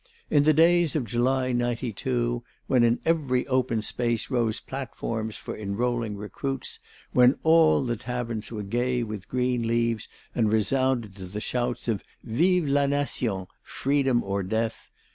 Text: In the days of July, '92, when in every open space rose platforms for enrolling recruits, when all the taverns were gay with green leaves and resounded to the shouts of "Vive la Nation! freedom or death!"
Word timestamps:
In 0.31 0.41
the 0.41 0.51
days 0.53 0.95
of 0.95 1.05
July, 1.05 1.51
'92, 1.51 2.43
when 2.65 2.83
in 2.83 2.99
every 3.05 3.45
open 3.45 3.83
space 3.83 4.31
rose 4.31 4.59
platforms 4.59 5.35
for 5.35 5.55
enrolling 5.55 6.17
recruits, 6.17 6.79
when 7.13 7.37
all 7.43 7.83
the 7.83 7.95
taverns 7.95 8.49
were 8.51 8.63
gay 8.63 9.03
with 9.03 9.29
green 9.29 9.67
leaves 9.67 10.07
and 10.33 10.51
resounded 10.51 11.15
to 11.17 11.27
the 11.27 11.39
shouts 11.39 11.87
of 11.87 12.03
"Vive 12.23 12.65
la 12.67 12.87
Nation! 12.87 13.45
freedom 13.61 14.23
or 14.23 14.41
death!" 14.41 14.89